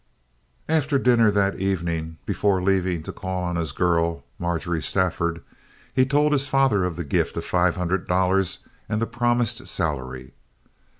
After 0.67 0.97
dinner 0.97 1.29
that 1.29 1.59
evening, 1.59 2.17
before 2.25 2.59
leaving 2.59 3.03
to 3.03 3.11
call 3.11 3.43
on 3.43 3.55
his 3.55 3.71
girl, 3.71 4.23
Marjorie 4.39 4.81
Stafford, 4.81 5.43
he 5.93 6.07
told 6.07 6.31
his 6.31 6.47
father 6.47 6.85
of 6.85 6.95
the 6.95 7.03
gift 7.03 7.37
of 7.37 7.45
five 7.45 7.75
hundred 7.75 8.07
dollars 8.07 8.65
and 8.89 8.99
the 8.99 9.05
promised 9.05 9.67
salary. 9.67 10.33